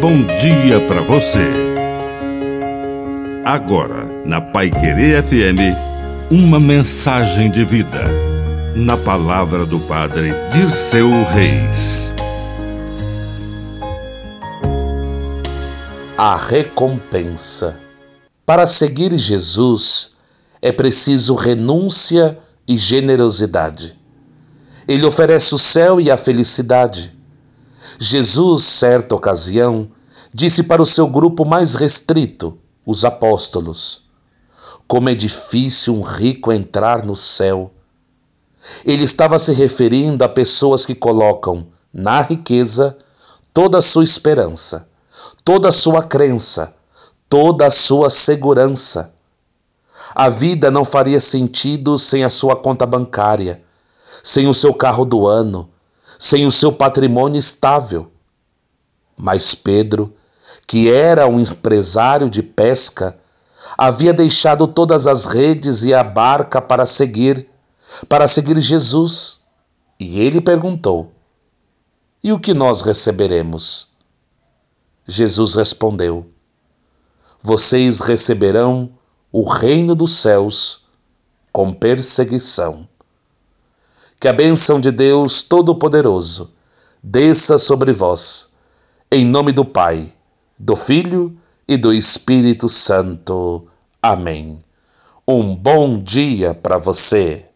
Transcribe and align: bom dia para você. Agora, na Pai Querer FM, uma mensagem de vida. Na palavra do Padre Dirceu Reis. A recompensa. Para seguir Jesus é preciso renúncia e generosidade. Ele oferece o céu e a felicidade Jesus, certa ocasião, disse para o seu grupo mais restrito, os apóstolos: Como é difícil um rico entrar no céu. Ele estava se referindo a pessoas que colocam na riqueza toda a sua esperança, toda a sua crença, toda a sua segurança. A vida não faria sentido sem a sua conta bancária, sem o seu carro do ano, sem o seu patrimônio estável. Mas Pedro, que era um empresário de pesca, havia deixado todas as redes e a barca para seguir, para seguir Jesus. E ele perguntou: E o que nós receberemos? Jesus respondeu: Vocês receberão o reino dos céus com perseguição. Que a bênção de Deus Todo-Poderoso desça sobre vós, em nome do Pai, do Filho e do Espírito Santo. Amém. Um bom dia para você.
bom 0.00 0.24
dia 0.24 0.80
para 0.88 1.02
você. 1.02 1.46
Agora, 3.44 4.06
na 4.24 4.40
Pai 4.40 4.70
Querer 4.70 5.22
FM, 5.22 5.76
uma 6.30 6.58
mensagem 6.58 7.50
de 7.50 7.66
vida. 7.66 8.04
Na 8.74 8.96
palavra 8.96 9.66
do 9.66 9.78
Padre 9.80 10.32
Dirceu 10.54 11.10
Reis. 11.24 12.10
A 16.16 16.34
recompensa. 16.34 17.78
Para 18.46 18.66
seguir 18.66 19.14
Jesus 19.18 20.16
é 20.62 20.72
preciso 20.72 21.34
renúncia 21.34 22.38
e 22.66 22.78
generosidade. 22.78 23.94
Ele 24.88 25.04
oferece 25.04 25.54
o 25.54 25.58
céu 25.58 26.00
e 26.00 26.10
a 26.10 26.16
felicidade 26.16 27.19
Jesus, 27.98 28.64
certa 28.64 29.14
ocasião, 29.14 29.90
disse 30.32 30.62
para 30.62 30.82
o 30.82 30.86
seu 30.86 31.06
grupo 31.06 31.44
mais 31.44 31.74
restrito, 31.74 32.58
os 32.84 33.04
apóstolos: 33.04 34.08
Como 34.86 35.08
é 35.08 35.14
difícil 35.14 35.94
um 35.94 36.02
rico 36.02 36.52
entrar 36.52 37.04
no 37.04 37.16
céu. 37.16 37.72
Ele 38.84 39.04
estava 39.04 39.38
se 39.38 39.52
referindo 39.52 40.22
a 40.22 40.28
pessoas 40.28 40.84
que 40.84 40.94
colocam 40.94 41.68
na 41.92 42.20
riqueza 42.20 42.96
toda 43.54 43.78
a 43.78 43.82
sua 43.82 44.04
esperança, 44.04 44.88
toda 45.44 45.68
a 45.68 45.72
sua 45.72 46.02
crença, 46.02 46.74
toda 47.28 47.66
a 47.66 47.70
sua 47.70 48.10
segurança. 48.10 49.14
A 50.14 50.28
vida 50.28 50.70
não 50.70 50.84
faria 50.84 51.20
sentido 51.20 51.98
sem 51.98 52.24
a 52.24 52.28
sua 52.28 52.54
conta 52.56 52.84
bancária, 52.84 53.62
sem 54.22 54.46
o 54.48 54.54
seu 54.54 54.74
carro 54.74 55.04
do 55.04 55.26
ano, 55.26 55.70
sem 56.20 56.46
o 56.46 56.52
seu 56.52 56.70
patrimônio 56.70 57.38
estável. 57.38 58.12
Mas 59.16 59.54
Pedro, 59.54 60.14
que 60.66 60.92
era 60.92 61.26
um 61.26 61.40
empresário 61.40 62.28
de 62.28 62.42
pesca, 62.42 63.18
havia 63.76 64.12
deixado 64.12 64.68
todas 64.68 65.06
as 65.06 65.24
redes 65.24 65.82
e 65.82 65.94
a 65.94 66.04
barca 66.04 66.60
para 66.60 66.84
seguir, 66.84 67.48
para 68.06 68.28
seguir 68.28 68.60
Jesus. 68.60 69.40
E 69.98 70.20
ele 70.20 70.42
perguntou: 70.42 71.10
E 72.22 72.32
o 72.34 72.38
que 72.38 72.52
nós 72.52 72.82
receberemos? 72.82 73.88
Jesus 75.08 75.54
respondeu: 75.54 76.26
Vocês 77.40 78.00
receberão 78.00 78.90
o 79.32 79.48
reino 79.48 79.94
dos 79.94 80.12
céus 80.12 80.84
com 81.50 81.72
perseguição. 81.72 82.86
Que 84.20 84.28
a 84.28 84.34
bênção 84.34 84.78
de 84.78 84.90
Deus 84.90 85.42
Todo-Poderoso 85.42 86.52
desça 87.02 87.56
sobre 87.56 87.90
vós, 87.90 88.54
em 89.10 89.24
nome 89.24 89.50
do 89.50 89.64
Pai, 89.64 90.12
do 90.58 90.76
Filho 90.76 91.34
e 91.66 91.78
do 91.78 91.90
Espírito 91.90 92.68
Santo. 92.68 93.66
Amém. 94.02 94.58
Um 95.26 95.56
bom 95.56 95.98
dia 95.98 96.52
para 96.52 96.76
você. 96.76 97.46